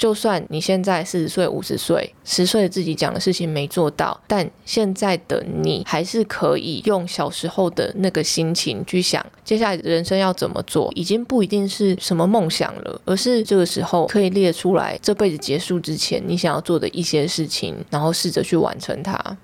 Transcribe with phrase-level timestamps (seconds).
[0.00, 19.36] 就算你现在四十岁、五十岁，十岁的自己讲的事情没做到，但现在的你还是可以用小时候的那个心情去想，接下来人生要怎么做，已经不一定是什么梦想了，而是这个时候可以列出来，这辈子结束之前你想要做的一些事情，然后试着去完成它。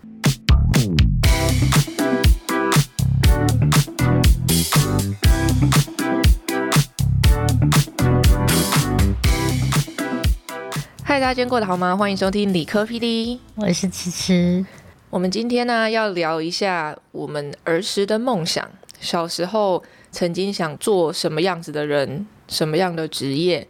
[11.16, 11.96] 嗨，大家今天过得好吗？
[11.96, 14.66] 欢迎收听理科 PD，我是迟迟。
[15.08, 18.68] 我们今天呢要聊一下我们儿时的梦想，
[19.00, 23.66] 小时候曾经想做什么样子的人，什么样的职业。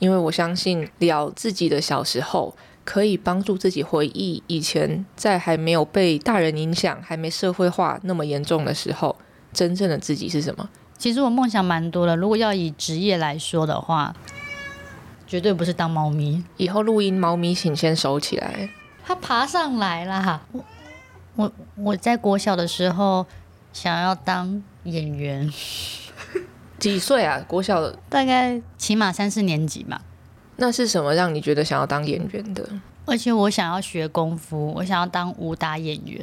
[0.00, 9.16] 因为我相信聊自己的小时候，可以帮助自己回忆以前在还没有被大人影响、还没社会化那么严重的时候，
[9.54, 10.68] 真正的自己是什么。
[10.98, 14.14] 其实我梦想蛮多的，如果要以职业来说的话。
[15.32, 16.44] 绝对不是当猫咪。
[16.58, 18.68] 以后录音，猫咪请先收起来。
[19.02, 20.42] 它爬上来啦！
[20.52, 20.62] 我
[21.36, 23.24] 我我在国小的时候
[23.72, 25.50] 想要当演员。
[26.78, 27.42] 几岁啊？
[27.48, 30.02] 国小大概起码三四年级吧。
[30.56, 32.68] 那是什么让你觉得想要当演员的？
[33.06, 36.22] 而且我想要学功夫，我想要当武打演员。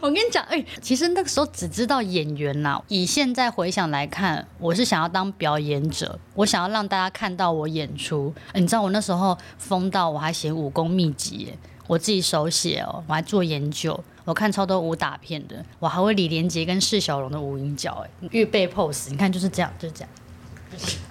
[0.00, 2.80] 我跟你讲，哎，其实那个时候只知道演员呐。
[2.88, 8.32] 以现在回想来看，我是想要当表演者，我想要让大家看到我演出。
[8.54, 11.54] 你知道我那时候疯到我还写武功秘籍，
[11.86, 20.08] 我自己手写哦，我还做研究，我看超多武打片的，我还会李连杰跟释小龙的无影脚，哎，预备 pose，你看就是这样，就是这样。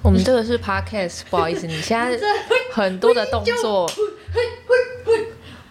[0.01, 2.19] 我们这个是 podcast，不好意思，你现在
[2.73, 3.89] 很多的动作。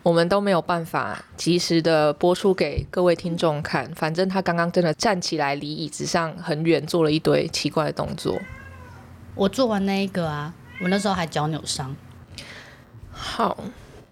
[0.03, 3.89] 我们都没有办法及时的播出给各位听众看。
[3.95, 8.41] 反正他刚刚真的站起来，离椅子上很远，做了一堆奇怪的动作。
[9.35, 11.95] 我做完那一个啊，我那时候还脚扭伤。
[13.11, 13.57] 好，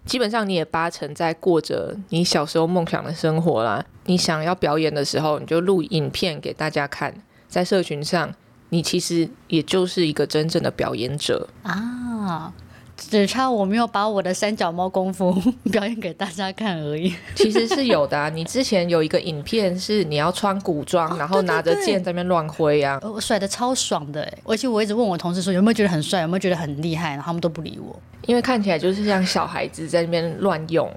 [0.05, 3.85] 基本上你也八成在过着你小时候梦想的生活啦。
[4.05, 7.13] 你想要表演的时候，你就录影片给大家看，
[7.49, 8.33] 在社群上，
[8.69, 12.53] 你其实也就是一个真正的表演者啊。
[13.09, 15.33] 只差我没有把我的三脚猫功夫
[15.71, 17.13] 表演给大家看而已。
[17.35, 24.37] 其实是有的啊， 你之前有一个影片是你要穿古装，然后拿着剑在那边乱挥啊，我甩的超爽的哎！
[24.45, 30.89] 而且我一直问我同事说有没有觉得很帅，有没有觉得很厉害，然后他们都不理我，因为看起来就是像小孩子在那边乱用。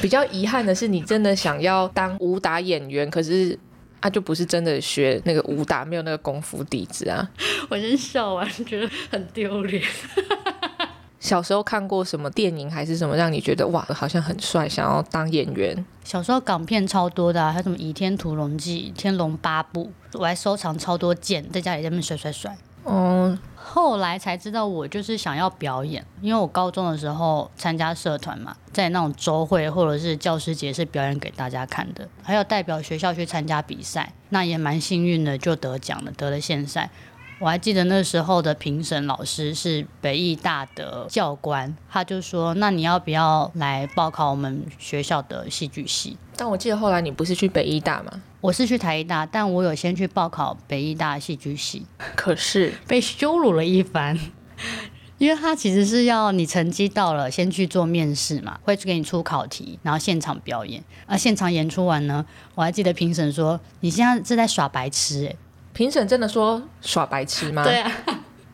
[0.00, 3.58] 比较遗憾的是，你真的想要当武打演员，可是
[4.00, 7.28] 啊，就不是真的学那个武打，没有那个功夫底子啊。
[7.70, 9.82] 我先笑完，觉得很丢脸。
[11.22, 15.84] 小时候看过什么电影还是什么，让你觉得哇，好像很帅，想要当演员？
[16.02, 22.56] 小时候港片超多的，还有什么《倚天屠龙记》《天龙八部》，我还收藏超多剑，在家里在那边甩甩甩。
[22.84, 36.90] 嗯，后来才知道我就是想要表演，因为我高中的时候参加社团嘛，在那种周会或者是教师节是表演给大家看的，还有代表学校去参加比赛，那也蛮幸运的，就得奖了，得了县赛。
[37.42, 48.22] 我还记得那时候的评审老师是北艺大的教官，他就说：“那你要不要来报考我们学校的戏剧系？”但我记得后来你不是去北艺大吗？
[48.40, 54.16] 我是去台艺大，但我有先去报考北艺大戏剧系，可是被羞辱了一番，
[55.18, 60.80] 因为他其实是要你成绩到了先去做面试嘛，会给你出考题，然后现场表演。
[61.06, 65.34] 啊，现场演出完呢，我还记得评审说：“你现在是在耍白痴。”哎。
[65.72, 67.64] 评审真的说耍白痴吗？
[67.64, 67.90] 对啊，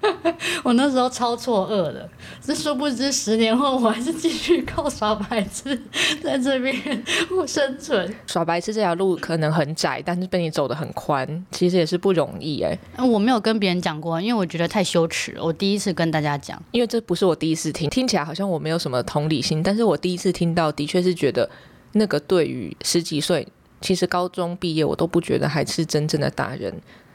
[0.63, 2.09] 我那时候超错愕的，
[2.41, 5.77] 这殊不知十年后我还是继续靠耍白痴
[6.23, 7.05] 在这边
[7.47, 8.15] 生存。
[8.27, 12.79] 耍白痴这条路可能很窄，但是被你走得很宽，其实也是不容易哎。
[12.99, 15.43] 我没有跟别人讲过，因为我觉得太羞耻了。
[15.43, 21.51] 我第一次跟大家讲，因为这不是我第一次听，听起来好像我没有什么同理心，但是我第一次听到，的确是觉得
[21.93, 23.47] 那个对于十几岁，
[23.81, 26.73] 其实高中毕业我都不觉得还是真正的大人。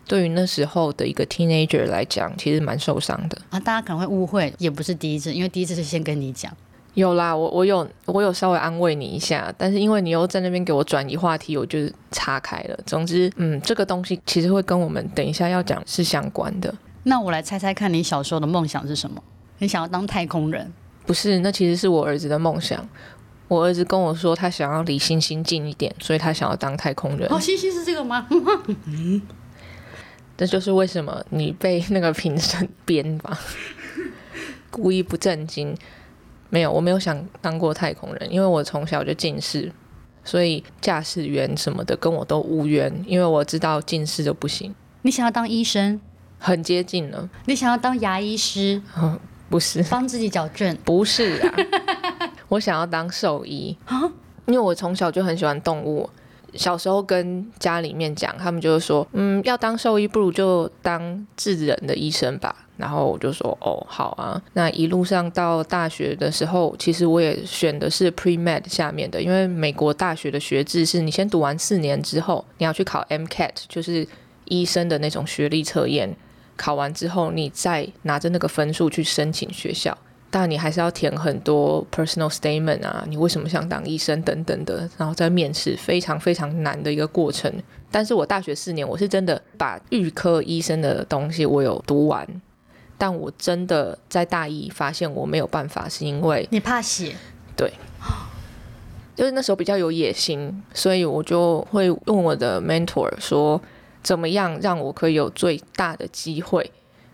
[0.08, 3.60] 对于那时候的一个 teenager 来讲，其实蛮受伤的啊。
[3.60, 6.52] 大家可能会误会，也不是第一次，因为第一次是先跟你讲。
[6.96, 11.80] 有啦，我我有我有稍微安慰你一下，但是因为你又在那边给我转移话题，我就
[12.12, 12.78] 岔开了。
[12.86, 16.72] 总之，嗯，这个东西其实会跟我们等一下要讲是相关的。
[17.04, 19.24] 那我来猜猜看你小时候的梦想是什么？
[19.58, 20.72] 你想要当太空人？
[21.08, 22.88] 不是，那其实是我儿子的梦想。
[23.48, 27.28] 我儿子跟我说，他想要离星星近一点，所以他想要当太空人。
[27.32, 28.28] 哦，星星是这个吗？
[30.36, 33.38] 这就是为什么你被那个评审 编吧，
[34.72, 35.76] 故意不正经。
[36.50, 39.72] 没有，我没有想当过太空人，因为我从小就近视，
[40.24, 42.94] 所以驾驶员什么的跟我都无缘。
[43.08, 44.74] 因为我知道近视就不行。
[45.02, 46.00] 你想要当医生？
[46.38, 47.30] 很接近了。
[47.46, 48.82] 你想要当牙医师？
[49.50, 51.54] 不是帮自己矫正， 不是啊，
[52.50, 54.02] 我想要当兽医啊，
[54.46, 56.10] 因为我从小就很喜欢动物。
[56.56, 62.56] 小时候跟家里面讲，他们就是说，嗯，要当兽医不如就当治人的医生吧。
[62.76, 64.42] 然后我就说，哦，好啊。
[64.54, 74.08] 那一路上到大学的时候，其实我也选的是 pre med 下面的，因为美国大学的学制是你先读完四年之后，你要去考 MCAT，就是
[74.46, 76.16] 医生的那种学历测验。
[76.56, 79.98] 考完之后，你再拿着那个分数去申请学校。
[80.36, 87.54] 但你还是要填很多 personal statement 啊，你为什么想当医生等等的，然后在面试，非常非常难的一个过程。
[87.92, 92.28] 但是我大学四年，我是真的把预科医生的东西我有读完，
[92.98, 97.16] 但我真的在大一发现我没有办法，是因为你怕写，
[97.56, 97.72] 对，
[99.16, 103.62] 就是那时候比较有野心，所以我就会问我的 mentor 说，
[104.02, 106.72] 怎么样让我可以有最大的机会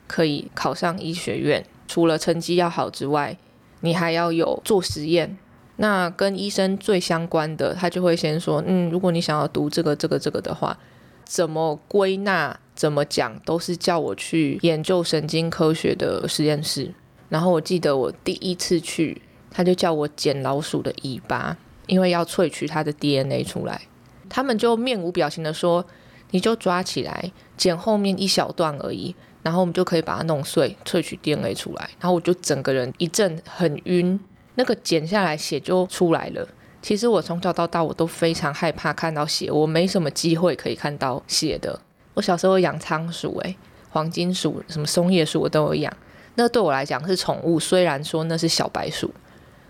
[0.07, 1.65] 可以考上医学院。
[1.89, 3.35] 除了成绩要好之外，
[3.81, 5.35] 你还要有做实验。
[5.77, 10.77] 那跟医生最相关的，他就会先说：嗯，如果你想要读这个、这个、这个的话，
[11.25, 16.93] 怎么归纳、怎么讲，都是叫我去研究神经科学的实验室。
[17.27, 19.19] 然后我记得我第一次去，
[19.49, 21.57] 他就叫我剪老鼠的尾巴，
[21.87, 23.81] 因为要萃取它的 DNA 出来。
[24.27, 25.83] 他们就面无表情的说：
[26.29, 29.15] 你就抓起来，剪后面一小段而已。
[29.41, 31.89] 然后我们就可以把它弄碎，萃取 DNA 出来。
[31.99, 34.19] 然后我就整个人一阵很晕，
[34.55, 36.47] 那个剪下来血就出来了。
[36.81, 41.79] 其实我从小到大我都非常害怕看到血，我没什么机会可以看到血的。
[42.13, 43.55] 我小时候养仓鼠，诶，
[43.89, 45.93] 黄金鼠、什么松叶鼠我都有养。
[46.35, 49.13] 那对我来讲是宠物，虽然说那是小白鼠，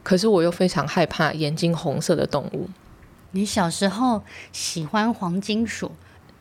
[0.04, 2.70] 可是我又非常害怕眼睛红色的动物。
[3.32, 4.22] 你小时候
[4.52, 5.92] 喜欢黄金鼠？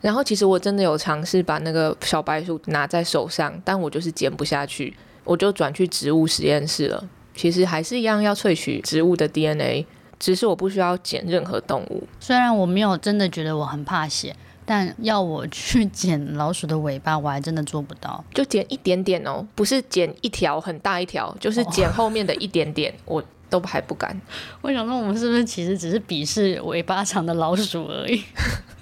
[0.00, 7.08] 然后其实我真的有尝试把那个小白鼠拿在手上，但我就是剪不下去，我就转去植物实验室了。
[7.34, 9.86] 其实还是一样要萃取植物的 DNA，
[10.18, 12.02] 只是我不需要剪任何动物。
[12.18, 14.34] 虽然我没有真的觉得我很怕血，
[14.64, 18.24] 但要我去剪老鼠的尾巴，我还真的做不到。
[18.34, 24.20] 就剪一点点哦，不是剪一条很大一条，就是剪后面的一点点，我都还不敢。
[24.62, 28.22] 我想说，我们是不是其实只是鄙视尾巴长的老鼠而已？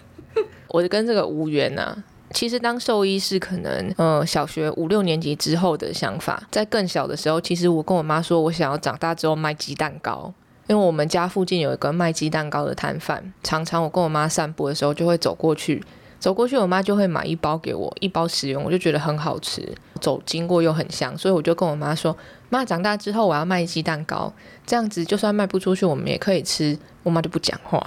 [0.76, 1.96] 我跟这个无缘呐。
[2.32, 6.42] 其实当兽医是可能，呃，小学五六年级之后的想法。
[6.50, 10.30] 在更小的时候，其实我跟我妈说，我想要长大之后卖鸡蛋糕，
[10.66, 15.82] 因为我们家附近有一个卖鸡蛋糕的摊贩，常常我跟我妈散步的时候就会走过去，
[16.18, 19.66] 走过去，我妈就会买一包给我，一包食用，我就觉得很好吃，
[20.02, 22.14] 走经过又很香，所以我就跟我妈说，
[22.50, 24.30] 妈，长大之后我要卖鸡蛋糕，
[24.66, 26.76] 这样子就算卖不出去，我们也可以吃。
[27.02, 27.80] 我妈就不讲话。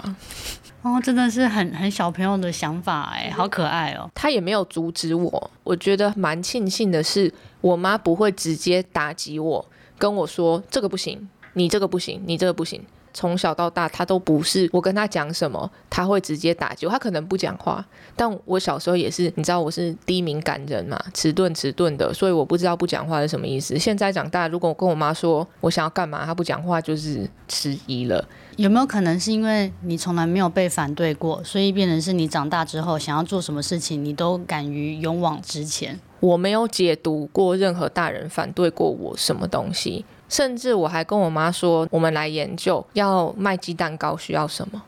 [0.82, 4.10] 哦，真的是很很小朋友的想法哎，好可爱哦。
[4.16, 9.66] 他也没有阻止我，我觉得蛮庆幸的是，我妈不会直接打击我，
[9.98, 12.82] 跟我说这个不行，你这个不行，你这个不行。
[13.14, 16.92] 从小到大，他都不是我跟他讲什么，他会直接打击我。
[16.92, 17.86] 他可能不讲话，
[18.16, 23.78] 但我小时候也是，你知道我是低敏感人嘛，迟钝迟钝的，所以我不知道不讲话是什么意思。
[23.78, 28.28] 现在长大，如果我跟我妈说我想要干嘛，她不讲话就是迟疑了。
[28.58, 36.00] 有没有可能是因为你从来没有被反对过，所以变成是你长大之后想要做什么事情，你都敢于勇往直前？
[36.20, 40.04] 我没有解读过任何大人反对过我什么东西。
[40.30, 44.82] 甚至我还跟我妈说，我们来研究要卖鸡蛋糕需要什么。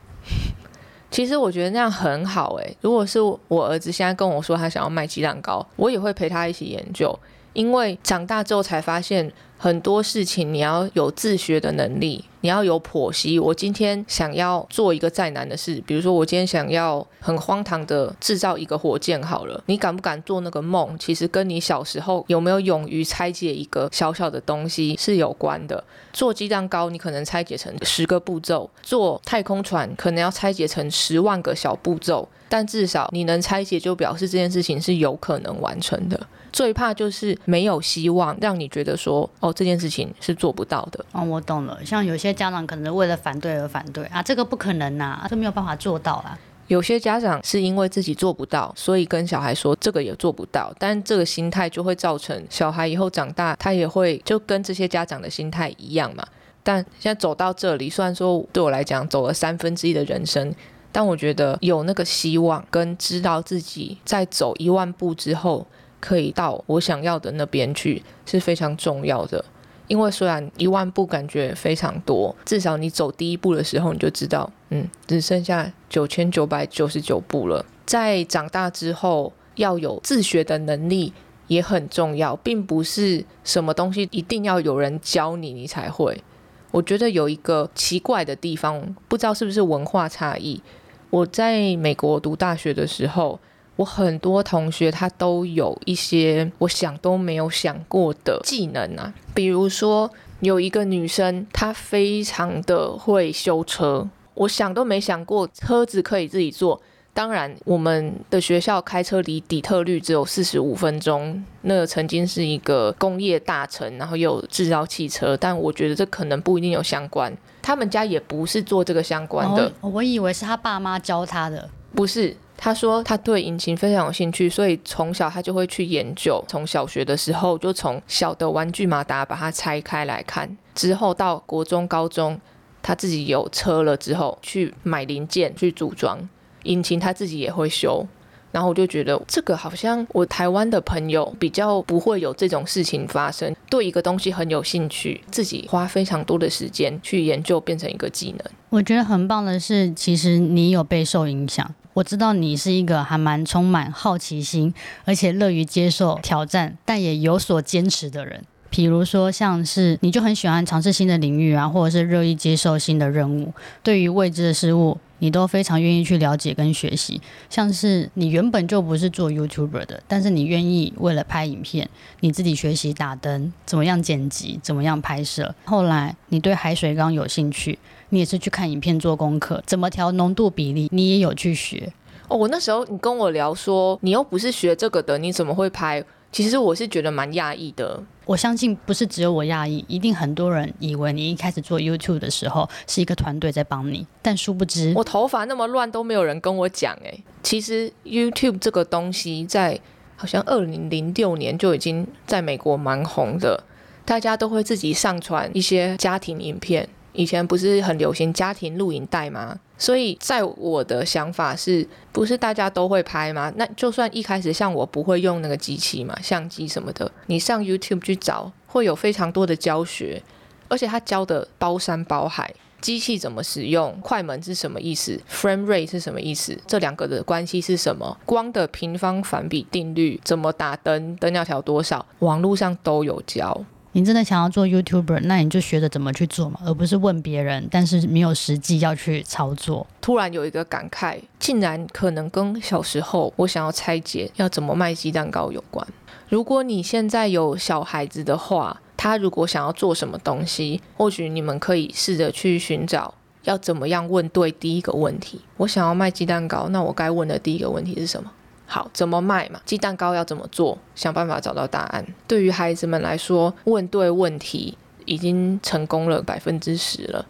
[1.11, 3.19] 其实我觉得那样很好诶，如果是
[3.49, 7.17] 我儿子现在跟我说他想要卖鸡蛋糕，我也会陪他一起研究，
[7.51, 9.29] 因为长大之后才发现。
[9.63, 13.37] 很多事情你要有自学的能力，你要有剖析。
[13.37, 20.97] 我今天想要做一个再难的事，比如说我今天想要很荒唐的制造一个火箭，好了，你敢不敢做那个梦？
[20.97, 25.83] 其实跟你小时候有没有勇于拆解一个小小的东西是有关的。
[26.11, 32.27] 做鸡蛋糕，你可能拆解成十个步骤；做太空船，可能要拆解成十万个小步骤。
[32.49, 36.19] 但至少你能拆解，就表示这件事情是有可能完成的。
[36.51, 41.03] 最怕就是没有希望，让你觉得说，哦，这件事情是做不到的。
[41.13, 41.79] 哦，我懂了。
[41.85, 46.37] 像有些家长可能为了反对而反对啊，这个不可能呐，这没有办法做到啊。
[46.67, 56.25] 有些家长是因为自己做不到，所以跟小孩说这个也做不到，但这个心态就会造成小孩以后长大，他也会就跟这些家长的心态一样嘛。
[56.63, 60.53] 但现在走到这里，虽然说对我来讲走了三分之一的人生，
[60.91, 65.65] 但我觉得有那个希望跟知道自己在走一万步之后。
[66.01, 69.45] 可以到我想要的那边去是非常重要的，
[69.87, 77.65] 因为虽然一万步感觉非常多，至少你走第一步的时候你就知道，嗯，只剩下九千九百九十九步了。
[77.85, 81.13] 在长大之后，要有自学的能力，
[81.47, 86.23] 也很重要，并不是什么东西一定要有人教你你才会。
[86.71, 90.61] 我觉得有一个奇怪的地方，不知道是不是文化差异。
[91.09, 93.37] 我在美国读大学的时候，
[93.81, 100.07] 我很多同学他都有一些我想都没有想过的技能啊，比如说
[100.41, 106.79] 有一个女生，她非常的会修车，我想都没想过车子可以自己做。
[107.11, 111.43] 当然，我们的学校开车离底特律只有四十五分钟。
[111.63, 117.35] 那曾经是一个工业大城，然后又有制造汽车，但我觉得这可能不一定有相关。
[117.63, 119.71] 他们家也不是做这个相关的。
[119.81, 122.37] 我以为是他爸妈教他的，不是。
[122.63, 126.43] 他说他对引擎非常有兴趣，所以从小他就会去研究。
[126.47, 132.39] 从小学的时候，就从小的玩具马达把它拆开来看，之后到国中、高中，
[132.83, 136.29] 他自己有车了之后，去买零件去组装。
[136.65, 138.07] 引擎他自己也会修，
[138.51, 143.55] 然后我就觉得这个好像我台湾的朋友比较不会有这种事情发生。
[143.71, 148.39] 对一个东西很有兴趣，自己花非常多的时间去研究，变成一个技能。
[148.69, 151.73] 我觉得很棒的是，其实你有备受影响。
[151.93, 154.73] 我知道你是一个还蛮充满好奇心，
[155.05, 158.43] 而且乐于接受挑战，但也有所坚持的人。
[158.69, 164.97] 比如说，像是你就很喜欢尝试新的领域啊，或者是乐意接受新的任务，对于未知的事物。
[165.21, 171.87] 你都非常愿意去了解跟学习，像是你原本就不是做 YouTuber 的，但是你愿意为了拍影片，
[172.21, 175.53] 你自己学习打灯，怎么样剪辑，怎么样拍摄。
[175.65, 177.77] 后来你对海水缸有兴趣，
[178.09, 181.93] 你也是去看影片做功课，怎么调浓度比例，你也有去学。
[182.27, 186.03] 哦，我那时候你跟我聊说，你又不是学这个的，你怎么会拍？
[186.31, 188.01] 其实我是觉得蛮讶异的。
[188.25, 199.79] 我相信不是只有我讶异，一定很多人以为你一开始做 YouTube 的时候是一个团队在帮你，但殊不知我头发那么乱都没有人跟我讲诶，其实 YouTube 这个东西在
[200.15, 203.63] 好像二零零六年就已经在美国蛮红的，
[204.05, 206.87] 大家都会自己上传一些家庭影片。
[207.13, 209.59] 以前不是很流行家庭录影带吗？
[209.81, 213.51] 所以在我的想法是，不是大家都会拍吗？
[213.55, 220.21] 那就算一开始像我不会用那个机器嘛，相机什么的，你上 YouTube 去找，会有非常多的教学，
[220.67, 233.65] 而且他教的包山包海，机器怎么使用，快门是什么意思，frame rate 是什么意思，这两个的关系是什么，光的平方反比定律，怎么打灯，灯要调多少，网络上都有教。
[233.93, 239.85] 你真的想要做 YouTuber，那你就学着怎么去做嘛，而不是问别人，但是没有实际要去操作。
[239.99, 245.85] 突然有一个感慨，竟然可能跟小时候我想要拆解要怎么卖鸡蛋糕有关。
[246.29, 255.41] 如果你现在有小孩子的话，他如果想要做什么东西，或许你们可以试着去寻找要怎么样问对第一个问题。
[255.57, 258.31] 我想要卖鸡蛋糕，那我该问的第一个问题是什么？
[258.73, 259.59] 好，怎么卖嘛？
[259.65, 260.77] 鸡蛋糕要怎么做？
[260.95, 262.05] 想办法找到答案。
[262.25, 267.25] 对于孩子们来说，问对问题已经成功了百分之十了。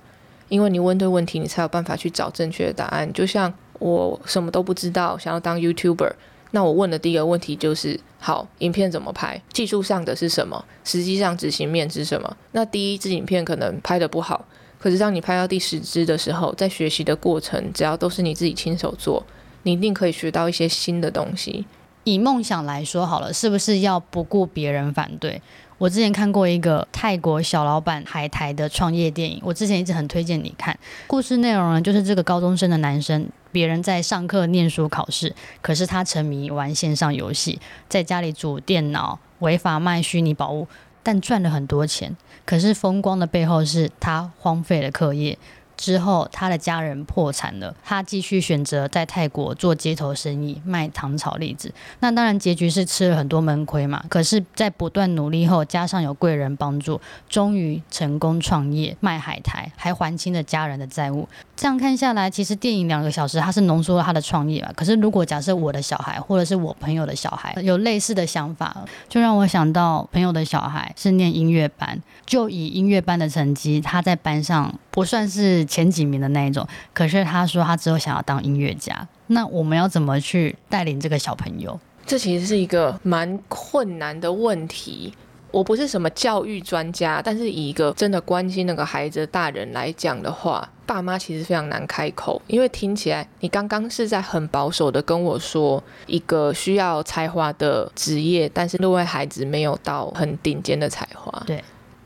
[0.50, 3.12] 因为你问对问题，你才有办法去找正确的答案。
[3.12, 6.12] 就像我什么都不知道，想要当 YouTuber，
[6.52, 9.42] 那我问的第一个问题就是：好，影片怎么拍？
[9.52, 10.64] 技术上的是什么？
[10.84, 12.38] 实际上执行面是什么？
[12.52, 14.46] 那第一支影片可能拍的不好，
[14.78, 19.26] 可是当你拍到第十支的时候，在学习的过程，只要都是你自己亲手做。
[19.64, 21.66] 你一定可以学到一些新的东西。
[22.04, 25.40] 以梦想来说好了，是不是要不顾别人反对？
[25.78, 30.78] 我之前看过一个泰国小老板海苔的创业电影，我之前一直很推荐你看。
[31.08, 40.68] 故事内容呢，就是这个高中生的男生，别人在上课念书考试，可是他沉迷玩线上游戏，在家里煮电脑，违法卖虚拟宝物，
[41.04, 42.16] 但赚了很多钱。
[42.46, 45.38] 可是风光的背后是他荒废了课业。
[45.82, 51.74] 之后，他的家人破产了，他继续选择在泰国做街头生意，卖糖炒栗子。
[52.02, 54.04] 那当然，结局是吃了很多闷亏嘛。
[54.08, 61.28] 可是，在不断努力后，加上有贵人帮助，终于成功创业，卖海苔，还还清了家人的债务。
[61.56, 64.72] 这样看下来，其实电影两个小时，他是浓缩了他的创业嘛。
[64.76, 75.66] 可是，如果假设我的小孩，或者是我朋友的小孩，有类似的想法，就让我想到朋友的小孩是念音乐班，就以音乐班的成绩，他在班上不算是。
[75.72, 81.80] 前几名的那一种，可是他说他之后想要当音乐家，那我们要怎么去带领这个小朋友？
[82.06, 85.14] 这其实是一个蛮困难的问题。
[85.52, 101.44] 我不是什么教育专家，但是以一个真的关心那个孩子的大人来讲的话，爸妈其实非常难开口，因为听起来你刚刚是在很保守的跟我说一个需要才华的职业，但是那位孩子没有到很顶尖的才华。
[101.46, 101.62] 对，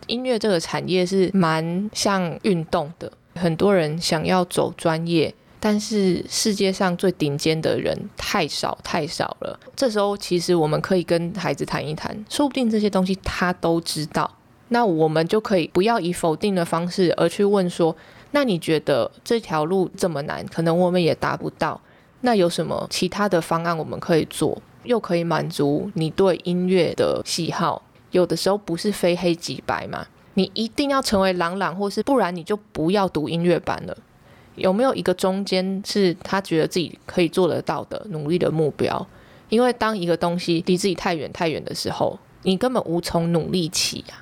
[0.07, 3.11] 音乐这个产业是蛮像运动的。
[3.35, 5.33] 很多人想要走专业。
[5.57, 9.59] 但是世界上最顶尖的人太少太少了。
[9.75, 14.31] 这时候其实我们可以跟孩子谈一谈，说不定这些东西他都知道。
[14.67, 17.95] 那我们就可以不要以否定的方式，而去问说：
[18.29, 21.81] 那你觉得这条路这么难，可能我们也达不到。
[22.21, 27.81] 那有什么其他的方案我们可以做，又可以满足你对音乐的喜好？
[28.15, 33.97] 有的时候不是非黑即白嘛，你一定要成为朗朗，或是不然你就不要读音乐班了。
[34.55, 39.05] 有没有一个中间是他觉得自己可以做得到的努力的目标？
[39.49, 44.15] 因为当一个东西离自己太远太远的时候，你根本无从努力起呀。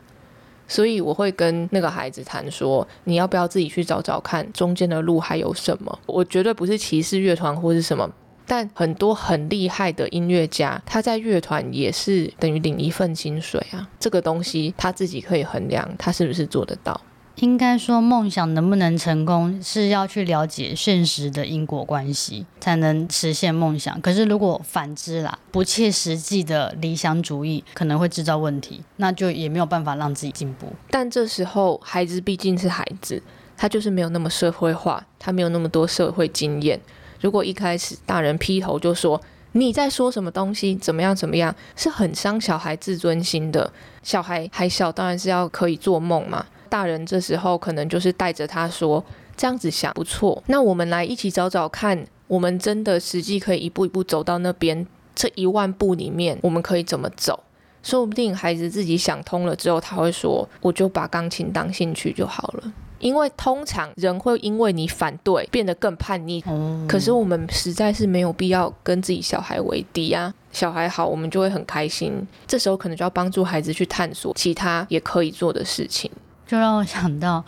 [0.68, 6.00] 所以我会跟那个孩子谈说，你要不要自己去找找看中间的路还有什么？
[6.08, 8.10] 我绝对不是歧视乐团或是什么，
[8.46, 13.88] 但很多很厉害的音乐家，他在乐团也是等于领一份薪水啊。
[14.00, 17.00] 这个东西他自己可以衡量，他是不是做得到。
[17.38, 24.00] 应该说，梦想能不能成功，是要去了解现实的因果关系，才能实现梦想。
[24.02, 30.68] 可是，如果反之啦，不切实际的理想主义，可能会制造问题，那就也没有办法让自己进步。
[30.92, 33.24] 但这时候，孩子毕竟是孩子，
[33.58, 36.80] 他就是没有那么社会化，他没有那么多社会经验。
[37.24, 39.20] 如果一开始大人劈头就说
[39.54, 43.72] 你在说什么东西，怎么样怎么样，是很伤小孩自尊心的。
[44.02, 46.46] 小孩还小，当然是要可以做梦嘛。
[46.68, 49.02] 大人这时候可能就是带着他说
[49.38, 57.42] 这样子想不错，那我们来一起找找看，我们真的实际可以一步一步走到那边，这一万步里面我们可以怎么走？
[57.84, 62.74] 说不定孩子自己想通了之后，他会说我就把钢琴当兴趣就好了。
[63.04, 66.42] 因为通常人会因为你反对变得更叛逆，
[66.88, 70.34] 可是我们实在是没有必要跟自己小孩为敌啊。
[70.54, 72.26] 小孩好，我们就会很开心。
[72.48, 76.10] 这时候可能就要帮助孩子去探索其他也可以做的事情。
[76.48, 77.44] 就让我想到，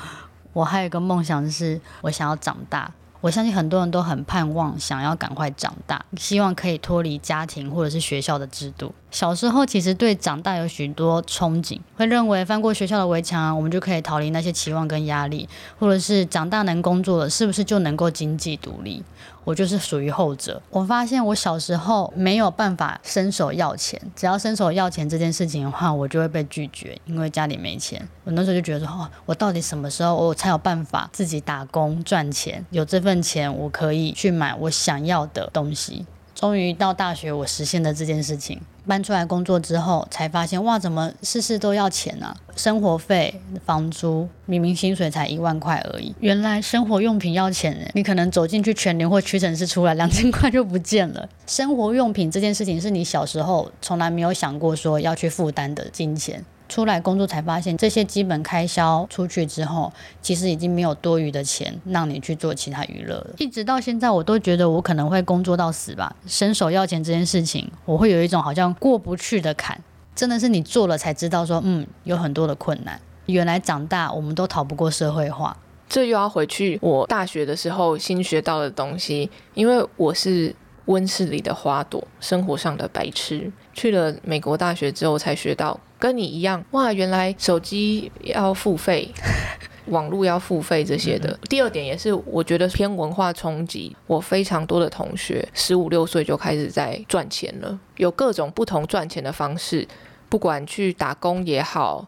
[0.51, 2.91] 我还有一个梦想，是我想要长大。
[3.25, 8.93] 我相信很多人都很盼望，想要赶快长大，希望可以脱离家庭或者是学校的制度。
[9.09, 19.03] 小时候其实对长大有许多憧憬，会认为翻过学校的围墙，我们就可以逃离那些期望跟压力，或者是长大能工作了，是不是就能够经济独立？
[19.45, 20.61] 我就是属于后者。
[20.69, 28.05] 我发现我小时候没有办法伸手要钱，只要伸手要钱这件事情的话，我就会被拒绝，因为家里没钱。
[28.25, 32.65] 我那时候就觉得说，哦，我到底什么时候我才有办法自己打工赚钱？
[32.71, 36.05] 有这份钱，我可以去买我想要的东西。
[36.35, 38.59] 终于到大学，我实现了这件事情。
[38.85, 42.35] 搬出来工作之后，才发现哇，怎么事事都要钱啊？
[42.55, 51.27] 生活费、房租，明明薪水才一万块而已，原来生活用品要钱你可能走进去全联或屈臣氏出来，两千块就不见了。
[51.47, 56.45] 生活用品这件事情，是你小时候从来没有想过说要去负担的金钱。
[56.67, 63.27] 出来工作才发现，这些基本开销出去之后，其实已经没有多余的钱让你去做其他娱乐了。
[63.37, 66.15] 一直到现在，我都觉得我可能会工作到死吧。
[66.25, 69.79] 伸手要钱这件事情，我会有一种好像过不去的坎。
[70.15, 72.99] 真的是你做了才知道，说嗯，有很多的困难。
[73.25, 75.55] 原来长大我们都逃不过社会化。
[75.87, 80.55] 这又要回去我大学的时候新学到的东西，因为我是。
[80.87, 83.51] 温室里的花朵，生活上的白痴。
[83.73, 89.09] 去了美国大学之后，才学到跟你一样哇，原来手机要付费，
[89.87, 91.37] 网络要付费这些的。
[91.49, 93.95] 第二点也是，我觉得偏文化冲击。
[94.07, 99.87] 我非常多的同学十五六岁就开始在赚钱了，有各种不同赚钱的方式，
[100.29, 102.07] 不管去打工也好，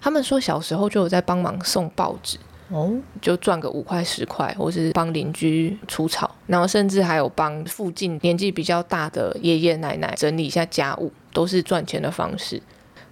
[0.00, 2.38] 他们说小时候就有在帮忙送报纸。
[2.68, 2.90] 哦，
[3.20, 12.62] 就赚个五块十块，或是帮邻居除草，然后甚至还有帮附近年纪比较大的爷爷奶奶整理一下家务，都是赚钱的方式。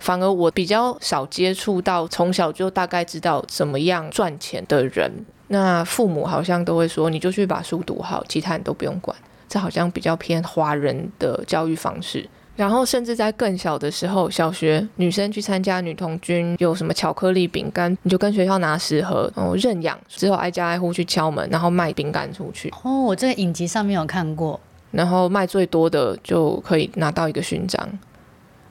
[0.00, 5.12] 反而我比较少接触到从小就大概知道怎么样赚钱的人，
[5.48, 9.16] 那父母好像都会说，你就去把书读好，其他你都不用管。
[9.48, 12.28] 这好像比较偏华人的教育方式。
[12.56, 22.72] 然后甚至在更小的时候，小学女生去参加女童军，有什么巧克力饼干，你就跟学校拿十盒，然后认养，之后挨家挨户去敲门，然后卖饼干出去。
[22.82, 24.58] 哦，我这个影集上面有看过。
[24.90, 27.88] 然后卖最多的就可以拿到一个勋章。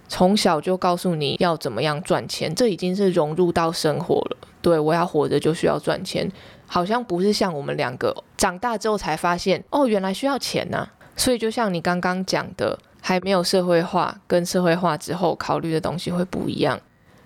[0.10, 4.38] 从小就告诉你要怎么样赚钱，这已经是融入到生活了。
[4.62, 6.30] 对我要活着就需要赚钱，
[6.68, 10.90] 好像不是像我们两个长大之后才发现，哦，原来需要钱呐。
[11.16, 12.78] 所以就像你刚刚讲的。
[13.02, 16.78] 还没有社会化，跟社会化之后考虑的东西会不一样。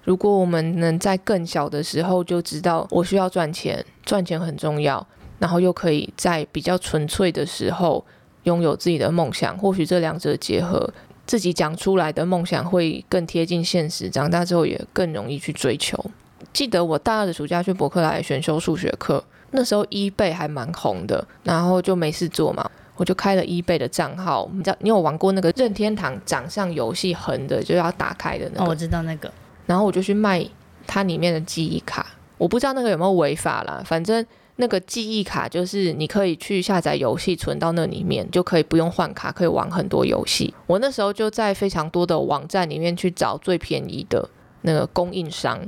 [0.04, 5.06] 如果我们能在更小的时候就知道我需要赚钱，赚钱很重要，
[5.40, 8.06] 然后又可以在比较纯粹的时候
[8.44, 10.88] 拥有自己的梦想，或许这两者结合，
[11.26, 16.04] 自己讲出来的梦想会更贴近现实，长大之后也更容易去追求。
[16.52, 24.50] 记得我大二的暑假去伯克莱选修数学课，那时候 eBay 还蛮红的，然后就没事做嘛，我就开了 eBay 的账号。
[24.54, 28.66] 你知道你有玩过那个任天堂掌上游戏横的就要打开的那个？
[28.66, 29.32] 哦，我知道那个。
[29.66, 30.46] 然后我就去卖
[30.86, 32.06] 它里面的记忆卡，
[32.38, 34.26] 我不知道那个有没有违法啦，反正。
[34.58, 40.54] 那个记忆卡就是你可以去下载游戏存到那里面，就可以不用换卡，可以玩很多游戏。
[40.68, 44.30] 我那时候就在非常多的网站里面去找最便宜的
[44.62, 45.60] 那个供应商，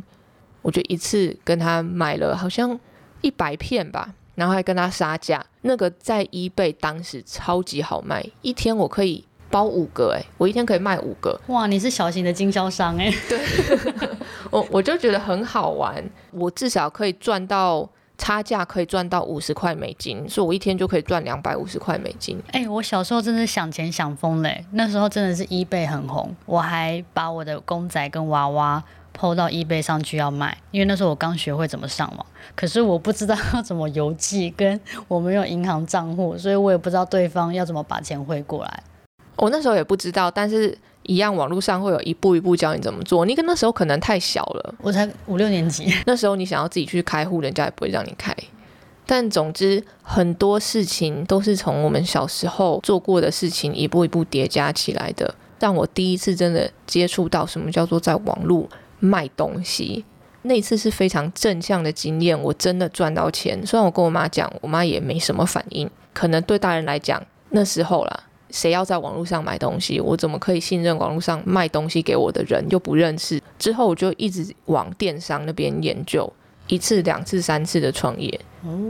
[0.61, 2.79] 我就一次跟他买了好像
[3.21, 5.43] 一百片吧，然后还跟他杀价。
[5.61, 11.41] 那个在 eBay 当时超级好卖，一天我可以包五个，哎，我一天可以卖五个。
[11.47, 13.11] 哇，你是小型的经销商哎。
[13.27, 13.39] 对，
[14.51, 17.89] 我我就觉得很好玩，我至少可以赚到。
[18.17, 22.41] 差价可以赚到五十块美金，所以我一天就可以赚两百五十块美金。
[22.51, 32.25] 哎，我小时候真的想钱想疯嘞，那时候真的是 eBay 很红，我还把我的公仔跟娃娃抛到 eBay 上去要卖，因为那时候我刚学会怎么上网，
[32.55, 38.83] 可是我不知道要怎么邮寄，跟我没有银行账户，所以我也不知道对方要怎么把钱汇过来。
[39.35, 40.77] 我那时候也不知道，但是。
[41.07, 43.25] 一样，网络上会有一步一步教你怎么做。
[43.25, 45.91] 你跟那时候可能太小了，我才五六年级。
[46.05, 48.35] 那时候你想要自己去开户，人家也不会让你开。
[49.05, 55.35] 但总之，很多事情都是从我们小时候做过的事情一步一步叠加起来的。
[55.59, 58.67] 让我第一次真的接触到什么叫做在网络
[58.99, 60.03] 卖东西，
[60.41, 62.39] 那次是非常正向的经验。
[62.39, 65.89] 我真的赚到钱，虽然我跟我妈讲，我妈也没什么反应。
[66.13, 68.23] 可能对大人来讲，那时候啦。
[68.55, 69.99] 谁要在网络上买东西？
[69.99, 73.41] 我怎么可以信任网络上卖东西给我的人又不认识？
[73.59, 76.31] 之后我就一直往电商那边研究，
[76.67, 78.39] 一次、两次、三次的创业，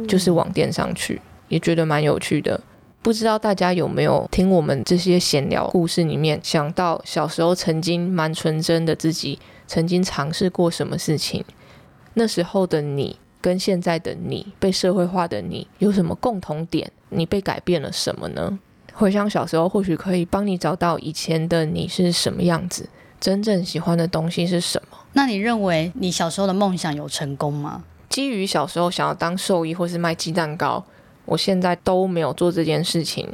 [0.08, 2.62] 就是往电商去，也觉得蛮有趣的。
[3.02, 11.44] 不知道大家有没有听我们这些闲聊故事里面，想到小时候曾经蛮纯真的自己，曾经尝试过什么事情？
[12.14, 16.92] 那时候的你跟现在的你，被社会化的你有什么共同点？
[17.10, 18.60] 你被改变了什么呢？
[18.98, 22.88] 回想小时候，或许可以帮你找到以前的你是什么样子，
[23.20, 24.98] 真正喜欢的东西是什么。
[25.12, 27.84] 那你认为你小时候的梦想有成功吗？
[28.08, 30.82] 基于小时候想要当兽医或是卖鸡蛋糕，
[31.26, 33.28] 我现在都没有做这件事情。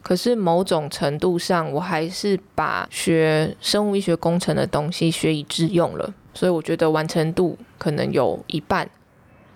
[0.00, 8.88] 可是某种程度上，我还是把学生物医学工程的东西学以致用了，所以我觉得完成度可能有一半。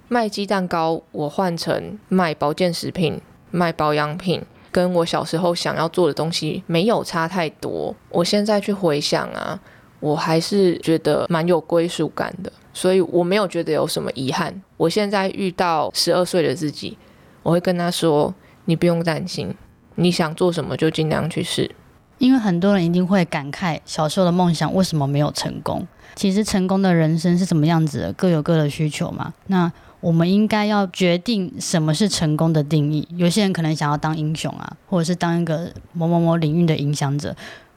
[0.09, 3.19] 卖鸡蛋糕，我换成卖保健食品、
[3.51, 4.45] 卖保养品。
[4.77, 7.97] 跟我小时候想要做的东西没有差太多。
[8.11, 9.59] 我现在去回想啊，
[10.01, 14.62] 我还是觉得蛮有归属感的，所以我没有觉得有什么遗憾。
[14.77, 16.99] 我现在遇到十二岁的自己，
[17.43, 18.35] 我会跟他说
[18.67, 19.55] ：“你不用担心，
[19.95, 21.71] 你想做什么就尽量去试。”
[22.19, 25.89] 因为很多人一定会感慨小时候的梦想为什么没有成功。
[26.15, 29.33] 其实成功的人生是什么样子的，各有各的需求嘛。
[29.47, 33.07] 那我们应该要决定什么是成功的定义。
[33.17, 37.35] 有些人可能想要当英雄啊，或者是当一个某某某领域的影响者，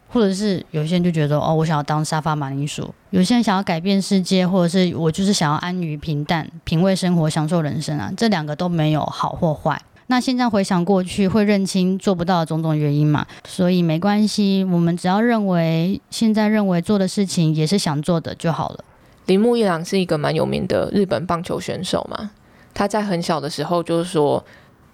[0.09, 2.93] 或者是有些人就觉得哦，我想要当沙发马铃薯。
[3.11, 8.11] 有些人想要改变世界，或者是我就是想要安于平淡，品味生活，享受人生啊。
[8.15, 9.81] 这两个都没有好或坏。
[10.07, 13.25] 那现在回想过去，会认清做不到的种种原因嘛？
[13.47, 18.83] 所以没关系，我们只要认为现在认为做的事情也是想做的就好了。
[19.29, 22.31] 铃木一郎是一个蛮有名的日本棒球选手嘛，
[22.73, 24.43] 他在很小的时候就是说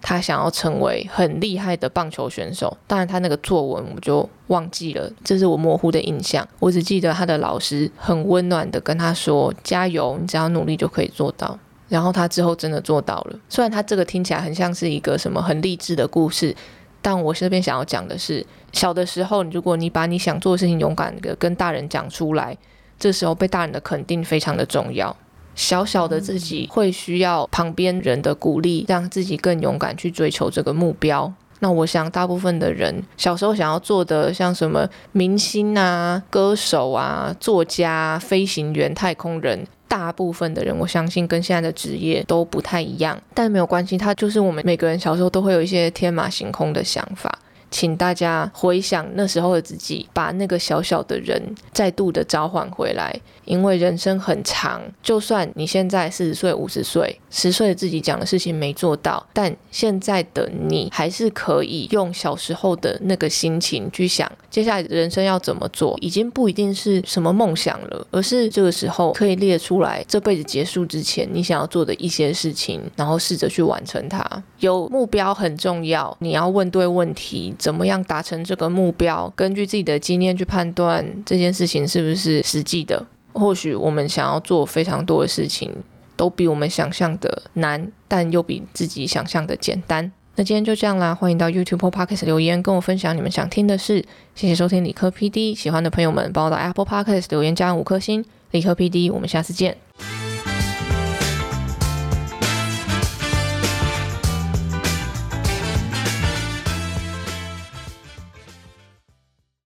[0.01, 13.39] 他想要成为很厉害的棒球选手，当然他那个作文我就忘记了，这是我模糊的印象，我只记得他的老师很温暖的跟他说：“加油，你只要努力就可以做到。”然后他之后真的做到了。
[13.47, 16.53] 虽然他这个听起来很像是一个什么很励志的故事，
[17.01, 22.57] 但我这边想要讲的是，小的时候如果你把你想做的事情勇敢的跟大人讲出来。
[22.97, 25.15] 这时候被大人的肯定非常的重要，
[25.53, 31.31] 小小的自己会需要旁边人的鼓励，让自己更勇敢去追求这个目标。
[31.59, 43.17] 那我想，大部分的人小时候想要做的，像什么明星啊、歌手啊、作家、飞行员、太空人，大部分的人，我相信跟现在的职业都不太一样。
[43.33, 47.39] 但没有关系，它就是我们每个人小时候都会有一些天马行空的想法。
[47.75, 53.13] 请大家回想那时候的自己，把那个小小的人再度的召唤回来。
[53.45, 74.25] 因为人生很长，就算你现在四十岁、五十岁，十岁的自己讲的事情没做到，但现在的你还是可以用小时候的那个心情去想，接下来人生要怎么做，已经不一定是什么梦想了，而是这个时候可以列出来，这辈子结束之前你想要做的一些事情，然后试着去完成它。
[74.59, 79.31] 有目标很重要，你要问对问题，怎么样达成这个目标？
[79.35, 83.05] 根据自己的经验去判断这件事情是不是实际的。
[83.35, 85.71] 或许我们想要做非常多的事情，
[86.15, 90.11] 都比我们想象的难，但又比自己想象的简单。
[90.37, 94.03] 那今天就这样啦，欢迎到 YouTube Podcast 留言跟我分享你们想听的事。
[94.35, 98.25] 谢谢收听理科 PD，喜欢的朋友们帮我到 Apple Podcast 留言加五颗星。
[98.51, 100.24] 理科 PD，我们下次见。